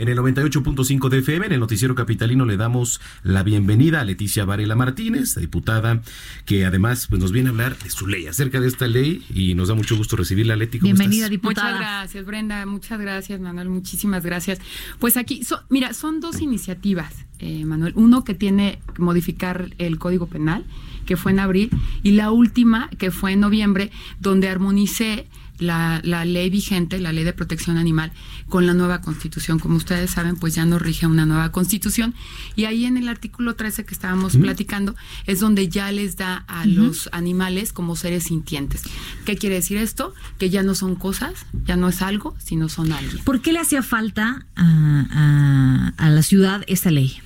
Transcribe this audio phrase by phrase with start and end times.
[0.00, 4.46] En el 98.5 de FM, en el Noticiero Capitalino, le damos la bienvenida a Leticia
[4.46, 6.00] Varela Martínez, diputada,
[6.46, 9.52] que además pues, nos viene a hablar de su ley, acerca de esta ley, y
[9.52, 10.78] nos da mucho gusto recibirla, Leti.
[10.78, 11.72] Bienvenida, diputada.
[11.72, 12.64] Muchas gracias, Brenda.
[12.64, 13.68] Muchas gracias, Manuel.
[13.68, 14.58] Muchísimas gracias.
[15.00, 17.92] Pues aquí, mira, son dos iniciativas, eh, Manuel.
[17.94, 20.64] Uno que tiene que modificar el Código Penal,
[21.04, 21.68] que fue en abril,
[22.02, 25.26] y la última, que fue en noviembre, donde armonicé
[25.60, 28.12] la, la, ley vigente, la ley de protección animal,
[28.48, 29.58] con la nueva constitución.
[29.58, 32.14] Como ustedes saben, pues ya nos rige una nueva constitución.
[32.56, 36.66] Y ahí en el artículo 13 que estábamos platicando es donde ya les da a
[36.66, 38.82] los animales como seres sintientes.
[39.24, 40.14] ¿Qué quiere decir esto?
[40.38, 43.22] Que ya no son cosas, ya no es algo, sino son algo.
[43.24, 47.18] ¿Por qué le hacía falta a, a, a la ciudad esta ley?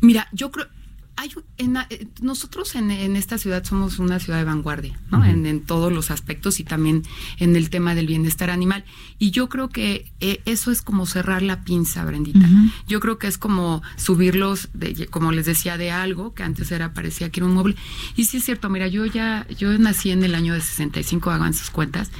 [0.00, 0.66] Mira, yo creo
[1.16, 5.18] hay, en, eh, nosotros en, en, esta ciudad somos una ciudad de vanguardia, ¿no?
[5.18, 5.30] Uh -huh.
[5.30, 7.02] en, en, todos los aspectos y también
[7.38, 8.84] en el tema del bienestar animal.
[9.18, 12.40] Y yo creo que eh, eso es como cerrar la pinza, Brendita.
[12.40, 12.72] Uh -huh.
[12.88, 16.92] Yo creo que es como subirlos, de, como les decía, de algo que antes era
[16.94, 17.76] parecía que era un mueble.
[18.16, 21.54] Y sí es cierto, mira, yo ya, yo nací en el año de 65, hagan
[21.54, 22.10] sus cuentas,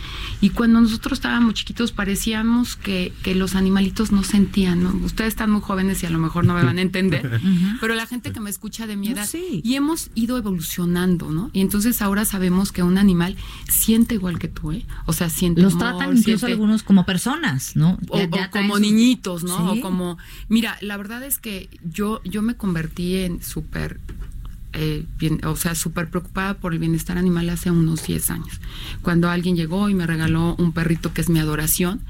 [0.40, 4.90] y cuando nosotros estábamos chiquitos parecíamos que, que los animalitos no sentían, ¿no?
[5.04, 7.78] Ustedes están muy jóvenes y a lo mejor no me van a entender, uh -huh.
[7.80, 9.22] pero la gente que me escucha de mi edad.
[9.22, 9.60] No, sí.
[9.64, 11.50] Y hemos ido evolucionando, ¿no?
[11.52, 13.36] Y entonces ahora sabemos que un animal
[13.68, 14.84] siente igual que tú, ¿eh?
[15.06, 15.62] O sea, siente.
[15.62, 16.52] Los amor, tratan incluso siente...
[16.52, 17.98] algunos como personas, ¿no?
[18.08, 19.72] O, ya, ya o como niñitos, ¿no?
[19.72, 19.78] ¿Sí?
[19.78, 20.18] O como.
[20.48, 24.00] Mira, la verdad es que yo, yo me convertí en súper
[24.74, 28.60] eh, bien, o sea, súper preocupada por el bienestar animal hace unos 10 años.
[29.02, 32.00] Cuando alguien llegó y me regaló un perrito que es mi adoración,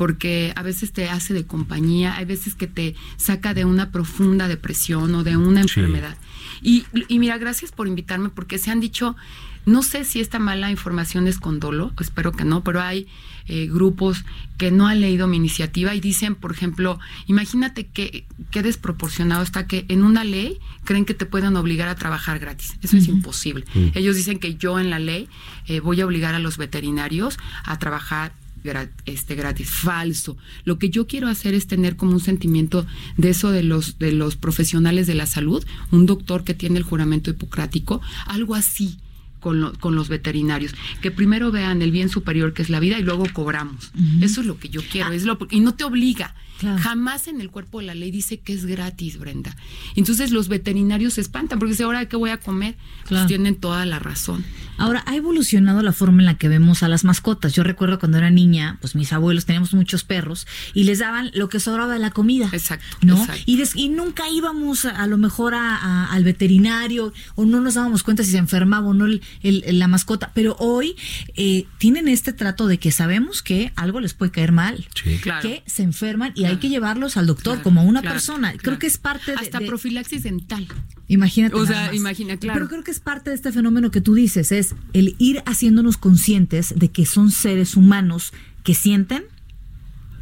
[0.00, 4.48] porque a veces te hace de compañía, hay veces que te saca de una profunda
[4.48, 6.16] depresión o de una enfermedad.
[6.62, 6.86] Sí.
[6.94, 9.14] Y, y mira, gracias por invitarme, porque se han dicho,
[9.66, 13.08] no sé si esta mala información es con dolo, espero que no, pero hay
[13.46, 14.24] eh, grupos
[14.56, 19.66] que no han leído mi iniciativa y dicen, por ejemplo, imagínate que, que desproporcionado está
[19.66, 22.78] que en una ley creen que te pueden obligar a trabajar gratis.
[22.80, 23.02] Eso uh -huh.
[23.02, 23.64] es imposible.
[23.74, 23.92] Uh -huh.
[23.96, 25.28] Ellos dicen que yo en la ley
[25.66, 28.32] eh, voy a obligar a los veterinarios a trabajar
[29.06, 30.36] este gratis falso.
[30.64, 34.12] Lo que yo quiero hacer es tener como un sentimiento de eso de los de
[34.12, 38.98] los profesionales de la salud un doctor que tiene el juramento hipocrático algo así
[39.40, 42.98] con, lo, con, los veterinarios, que primero vean el bien superior que es la vida
[42.98, 43.90] y luego cobramos.
[43.94, 44.24] Uh -huh.
[44.24, 45.14] Eso es lo que yo quiero, ah.
[45.14, 46.34] es lo, y no te obliga.
[46.58, 46.78] Claro.
[46.82, 49.56] Jamás en el cuerpo de la ley dice que es gratis, Brenda.
[49.96, 53.22] Entonces los veterinarios se espantan porque dicen, ahora qué voy a comer, pues claro.
[53.22, 54.44] pues tienen toda la razón.
[54.76, 57.54] Ahora, ha evolucionado la forma en la que vemos a las mascotas.
[57.54, 61.48] Yo recuerdo cuando era niña, pues mis abuelos teníamos muchos perros y les daban lo
[61.48, 62.48] que sobraba de la comida.
[62.52, 62.96] Exacto.
[63.02, 63.18] ¿no?
[63.18, 63.42] Exacto.
[63.44, 67.60] Y, des, y, nunca íbamos a, a lo mejor a, a, al veterinario o no
[67.60, 70.30] nos dábamos cuenta si se enfermaba o no el, el, la mascota.
[70.34, 70.96] Pero hoy
[71.36, 75.18] eh, tienen este trato de que sabemos que algo les puede caer mal, sí.
[75.18, 75.42] claro.
[75.42, 78.50] que se enferman y hay que llevarlos al doctor claro, como una claro, persona.
[78.52, 78.62] Claro.
[78.62, 79.38] Creo que es parte de.
[79.38, 80.66] Hasta de, profilaxis dental.
[81.08, 81.56] Imagínate.
[81.56, 82.54] O sea, imagina, claro.
[82.54, 85.96] Pero creo que es parte de este fenómeno que tú dices, es el ir haciéndonos
[85.96, 88.32] conscientes de que son seres humanos
[88.62, 89.24] que sienten,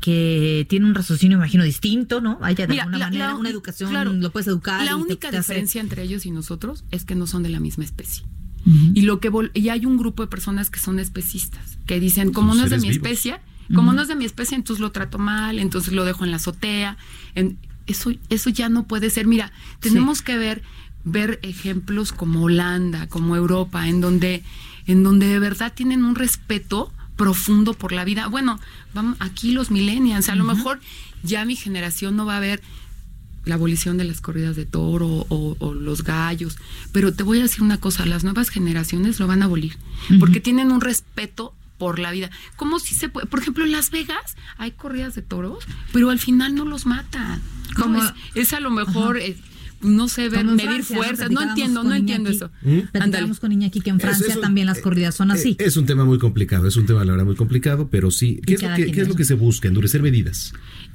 [0.00, 2.38] que tienen un raciocinio, imagino, distinto, ¿no?
[2.42, 4.84] Haya de Mira, alguna la, manera la, una educación, claro, lo puedes educar.
[4.84, 5.86] La única te, te diferencia hace...
[5.86, 8.24] entre ellos y nosotros es que no son de la misma especie.
[8.66, 8.92] Uh -huh.
[8.94, 12.54] Y lo que y hay un grupo de personas que son especistas, que dicen, como
[12.54, 12.96] no es de mi vivos.
[12.96, 13.40] especie,
[13.74, 13.96] como uh -huh.
[13.96, 16.96] no es de mi especie, entonces lo trato mal, entonces lo dejo en la azotea.
[17.34, 19.26] En, eso, eso ya no puede ser.
[19.26, 20.24] Mira, tenemos sí.
[20.24, 20.62] que ver,
[21.04, 24.42] ver ejemplos como Holanda, como Europa, en donde,
[24.86, 28.28] en donde de verdad tienen un respeto profundo por la vida.
[28.28, 28.60] Bueno,
[28.94, 30.38] vamos, aquí los millennials, a uh -huh.
[30.38, 30.80] lo mejor
[31.22, 32.62] ya mi generación no va a ver
[33.44, 36.58] la abolición de las corridas de toro o, o, los gallos,
[36.92, 39.76] pero te voy a decir una cosa, las nuevas generaciones lo van a abolir,
[40.10, 40.18] uh -huh.
[40.18, 42.30] porque tienen un respeto por la vida.
[42.56, 46.18] Como si se puede, por ejemplo, en Las Vegas hay corridas de toros, pero al
[46.18, 47.40] final no los matan.
[47.76, 49.36] Como es, es, a lo mejor, es,
[49.80, 51.30] no sé, ver, medir fuerzas.
[51.30, 52.50] No, entiendo, no entiendo eso.
[52.62, 53.34] ¿Mm?
[53.40, 55.56] con Iñaki que en Francia también las corridas son así.
[55.58, 58.40] Es un tema muy complicado, es un tema, la verdad, muy complicado, pero sí.
[58.44, 59.68] ¿Qué, es lo, que, ¿qué es lo que se busca?
[59.68, 60.52] ¿Endurecer medidas?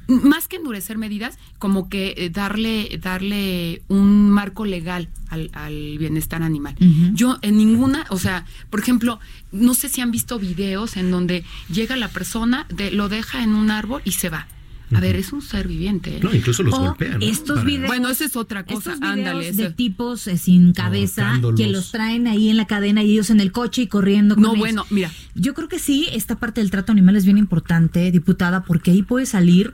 [0.08, 6.76] Más que endurecer medidas, como que eh, darle, darle un marco legal al, bienestar animal.
[7.12, 9.18] Yo en ninguna, o sea, por ejemplo,
[9.50, 13.54] no sé si han visto videos en donde llega la persona, de, lo deja en
[13.54, 14.46] un árbol y se va.
[14.92, 16.16] A ver, es un ser viviente.
[16.16, 16.20] ¿eh?
[16.22, 17.22] No, incluso los golpean.
[17.22, 18.96] Estos videos, bueno, esa es otra cosa.
[19.00, 19.52] Ándale.
[19.52, 23.40] De tipos eh, sin cabeza que los traen ahí en la cadena y ellos en
[23.40, 24.36] el coche y corriendo.
[24.36, 25.10] no, bueno, mira.
[25.34, 29.02] Yo creo que sí, esta parte del trato animal es bien importante, diputada, porque ahí
[29.02, 29.72] puede salir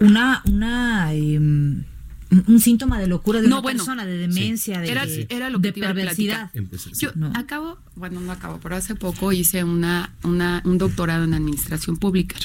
[0.00, 1.84] una, una em,
[2.46, 6.50] un síntoma de locura de una persona, de demencia, de, era, lo que perversidad.
[6.98, 11.96] Yo acabo, bueno, no acabo, pero hace poco hice una, una un doctorado en administración
[11.96, 12.36] pública.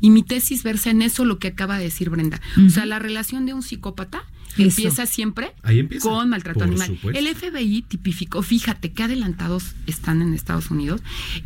[0.00, 2.40] Y mi tesis versa en eso lo que acaba de decir Brenda.
[2.66, 4.24] O sea, la relación de un psicópata
[4.58, 5.52] empieza siempre
[6.00, 6.98] con maltrato animal.
[7.14, 11.02] El FBI tipificó, fíjate qué adelantados están en Estados Unidos.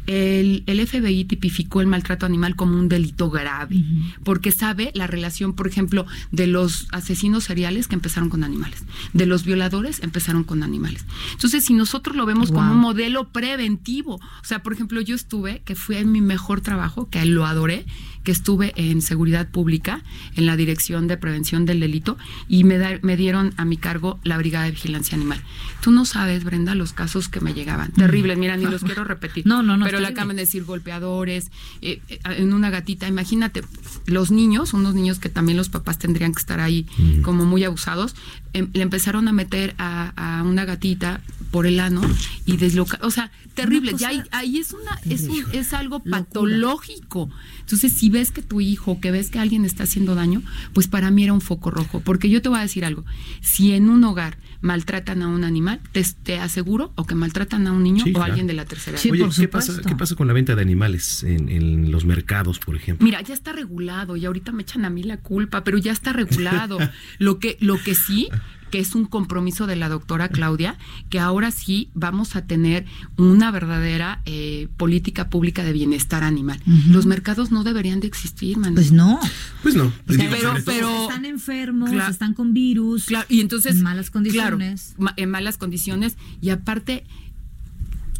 [0.06, 3.82] El, FBI tipificó el maltrato animal como un delito grave,
[4.24, 9.26] porque sabe la relación, por ejemplo, de los asesinos seriales que empezaron con animales, de
[9.26, 11.04] los violadores empezaron con animales.
[11.32, 15.62] Entonces, si nosotros lo vemos como un modelo preventivo, o sea, por ejemplo, yo estuve,
[15.64, 17.86] que fue mi mejor trabajo, que lo adoré,
[18.24, 20.02] que estuve en seguridad pública,
[20.36, 22.18] en la dirección de prevención del delito,
[22.48, 25.42] y me, me dieron a mi cargo la brigada de vigilancia animal.
[25.80, 27.92] Tú no sabes, Brenda, los casos que me llegaban.
[27.92, 29.46] Terribles, mira, ni los quiero repetir.
[29.46, 29.86] No, no, no.
[29.86, 31.50] Pero le acaban de decir golpeadores,
[31.80, 33.08] eh, eh, en una gatita.
[33.08, 33.62] Imagínate,
[34.06, 36.86] los niños, unos niños que también los papás tendrían que estar ahí
[37.22, 38.14] como muy abusados,
[38.52, 41.20] em, le empezaron a meter a, una gatita
[41.50, 42.02] por el ano
[42.46, 43.04] y deslocar.
[43.04, 43.92] O sea, terrible.
[43.96, 47.30] Ya ahí, es, una, es, es algo patológico.
[47.60, 50.42] Entonces, si ves que tu hijo, que ves que alguien está haciendo daño,
[50.72, 52.00] pues para mí era un foco rojo.
[52.00, 53.04] Porque yo te voy a decir algo,
[53.40, 57.82] si en un hogar maltratan a un animal, te, aseguro o que maltratan a un
[57.82, 59.10] niño o a alguien de la tercera edad.
[59.10, 62.76] Oye, ¿qué pasa, ¿qué pasa con la venta de animales en, en, los mercados, por
[62.76, 63.04] ejemplo?
[63.04, 66.12] Mira, ya está regulado y ahorita me echan a mí la culpa, pero ya está
[66.12, 66.78] regulado.
[67.18, 68.28] lo que lo que sí
[68.70, 70.78] que es un compromiso de la doctora Claudia,
[71.08, 72.86] que ahora sí vamos a tener
[73.16, 76.60] una verdadera eh, política pública de bienestar animal.
[76.88, 78.74] Los mercados no deberían de existir, man.
[78.74, 79.18] Pues no.
[79.62, 79.92] Pues no.
[80.06, 84.94] pero, pero, están enfermos, están con virus, y entonces en malas condiciones.
[85.16, 87.04] en malas condiciones y aparte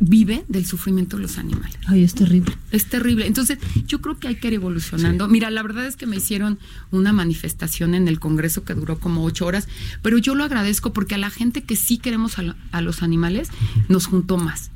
[0.00, 1.76] vive del sufrimiento de los animales.
[1.86, 2.56] Ay, es terrible.
[2.72, 3.26] Es terrible.
[3.26, 5.28] Entonces, yo creo que hay que ir evolucionando.
[5.28, 6.58] Mira, la verdad es que me hicieron
[6.90, 9.68] una manifestación en el Congreso que duró como ocho horas,
[10.02, 13.50] pero yo lo agradezco porque a la gente que sí queremos a, los animales
[13.88, 14.70] nos juntó más.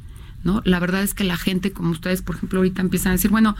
[0.45, 0.61] ¿No?
[0.67, 3.57] La verdad es que la gente, como ustedes, por ejemplo, ahorita empiezan a decir, bueno,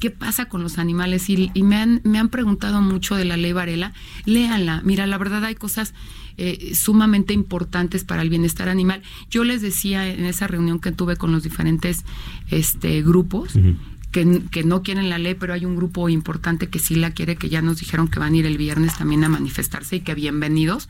[0.00, 1.28] ¿qué pasa con los animales?
[1.28, 3.92] Y, y me, han, me han preguntado mucho de la ley Varela.
[4.24, 4.80] Léanla.
[4.84, 5.94] Mira, la verdad hay cosas
[6.42, 9.02] eh, sumamente importantes para el bienestar animal.
[9.30, 12.04] Yo les decía en esa reunión que tuve con los diferentes
[12.50, 13.52] este, grupos,
[14.10, 17.36] que, que, no quieren la ley, pero hay un grupo importante que sí la quiere,
[17.36, 20.14] que ya nos dijeron que van a ir el viernes también a manifestarse y que
[20.14, 20.88] bienvenidos,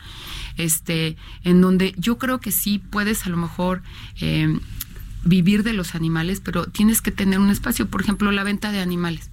[0.55, 3.83] este, en donde yo creo que sí puedes a lo mejor
[4.21, 4.57] eh,
[5.23, 8.79] vivir de los animales, pero tienes que tener un espacio, por ejemplo, la venta de
[8.79, 9.29] animales.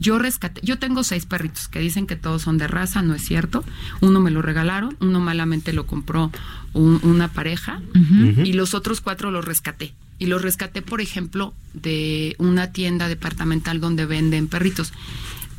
[0.00, 3.22] Yo rescaté, yo tengo seis perritos que dicen que todos son de raza, no es
[3.22, 3.64] cierto.
[4.00, 6.32] Uno me lo regalaron, uno malamente lo compró
[6.72, 7.80] una pareja
[8.44, 9.94] y los otros cuatro los rescaté.
[10.18, 14.92] Y los rescaté, por ejemplo, de una tienda departamental donde venden perritos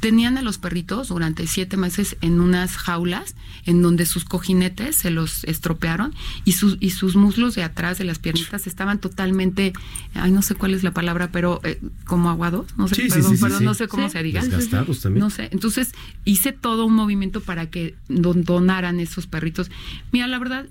[0.04, 3.36] tenían a los perritos durante siete meses en unas jaulas
[3.66, 6.14] en donde sus cojinetes se los estropearon
[6.44, 9.72] y sus y sus muslos de atrás de las piernitas estaban totalmente
[10.14, 13.64] ay no sé cuál es la palabra pero eh, como aguados no sé perdón, perdón
[13.64, 14.42] no sé cómo se diga.
[14.42, 15.24] Desgastados también.
[15.24, 15.94] No sé entonces
[16.26, 19.72] hice todo un movimiento para que donaran esos perritos.
[20.12, 20.66] Mira la verdad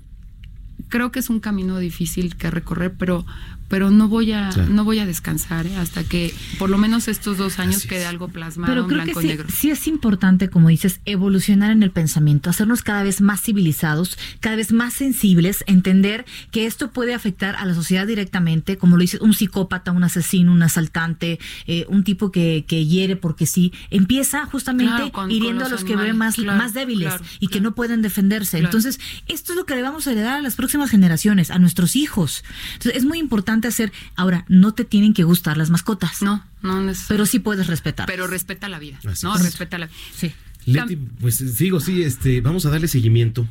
[0.89, 3.25] creo que es un camino difícil que recorrer pero
[3.73, 5.75] pero no voy a no voy a descansar ¿eh?
[5.77, 9.25] hasta que por lo menos estos dos años quede algo plasmado pero creo blanco que
[9.25, 9.47] y sí, negro.
[9.49, 14.57] Sí es importante, como dices, evolucionar en el pensamiento, hacernos cada vez más civilizados, cada
[14.57, 19.17] vez más sensibles, entender que esto puede afectar a la sociedad directamente, como lo dice
[19.21, 24.45] un psicópata, un asesino, un asaltante, eh, un tipo que, que hiere porque sí, empieza
[24.45, 28.59] justamente hiriendo a los que ven más, más débiles y que no pueden defenderse.
[28.59, 31.95] Entonces, esto es lo que le vamos a heredar a las próximas generaciones, a nuestros
[31.95, 32.43] hijos.
[32.73, 33.91] Entonces, es muy importante hacer.
[34.15, 36.21] Ahora, no te tienen que gustar las mascotas.
[36.21, 37.05] No, no necesariamente.
[37.07, 38.05] Pero sí puedes respetar.
[38.07, 38.99] Pero respeta la vida.
[39.23, 40.33] no, respeta la Sí.
[40.65, 43.47] Leti, pues digo, sí, este, vamos a darle seguimiento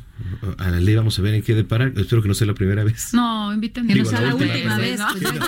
[0.57, 1.93] a la ley, vamos a ver en qué deparar.
[1.97, 3.13] Espero que no sea la primera vez.
[3.13, 3.93] No, invítenme.
[3.93, 5.13] Que no sea la, última, vez, ¿no?
[5.13, 5.17] No,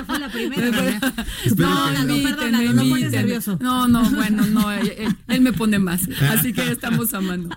[1.94, 3.58] no, no, no, nervioso.
[3.62, 6.02] No, no, bueno, no, él, me pone más.
[6.30, 7.56] Así que estamos amando.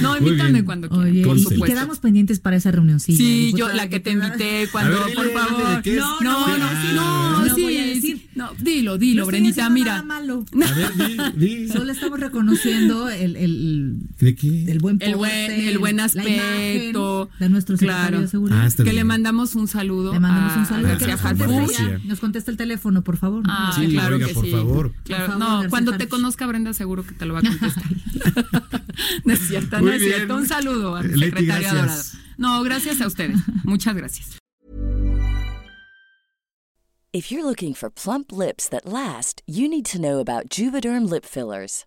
[0.00, 1.42] No, invítame cuando quieras.
[1.50, 3.52] y, quedamos pendientes para esa reunión, sí.
[3.56, 5.82] Yo la que te invité cuando, ver, por favor.
[5.86, 9.98] No, no, no, no, sí, no, dilo, dilo, Brenita, mira.
[9.98, 14.70] A ver, di, Solo estamos reconociendo el el, ¿De qué?
[14.70, 18.66] el buen el buen, el buen aspecto de nuestro secretario de seguridad.
[18.66, 20.12] Ah, que le mandamos un saludo.
[20.12, 20.88] Le mandamos un saludo.
[20.88, 23.42] García nos contesta el teléfono, por favor.
[23.48, 24.50] Ah, sí, claro que por sí.
[24.50, 24.92] Favor.
[25.04, 27.84] Claro, no, cuando te conozca Brenda seguro que te lo va a contestar.
[29.24, 30.36] no es cierto, no es cierto.
[30.36, 32.02] Un saludo al secretario adorado.
[32.36, 33.38] No, gracias a ustedes.
[33.64, 34.38] Muchas gracias.
[37.10, 41.24] If you're looking for plump lips that last, you need to know about Juvederm lip
[41.24, 41.86] fillers.